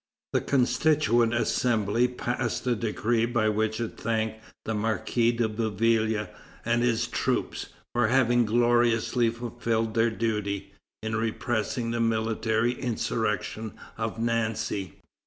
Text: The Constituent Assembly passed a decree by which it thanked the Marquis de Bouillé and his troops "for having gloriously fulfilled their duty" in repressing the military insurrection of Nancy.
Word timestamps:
The 0.33 0.41
Constituent 0.41 1.31
Assembly 1.35 2.07
passed 2.07 2.65
a 2.65 2.75
decree 2.75 3.27
by 3.27 3.49
which 3.49 3.79
it 3.79 3.97
thanked 3.97 4.39
the 4.65 4.73
Marquis 4.73 5.31
de 5.33 5.47
Bouillé 5.47 6.27
and 6.65 6.81
his 6.81 7.05
troops 7.05 7.67
"for 7.93 8.07
having 8.07 8.43
gloriously 8.43 9.29
fulfilled 9.29 9.93
their 9.93 10.09
duty" 10.09 10.73
in 11.03 11.15
repressing 11.15 11.91
the 11.91 11.99
military 12.01 12.71
insurrection 12.81 13.73
of 13.95 14.17
Nancy. 14.17 14.95